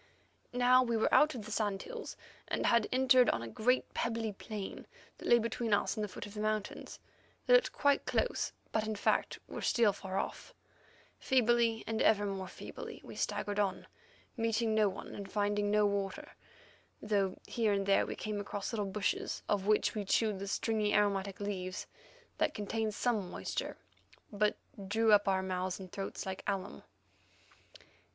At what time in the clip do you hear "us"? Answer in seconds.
5.75-5.95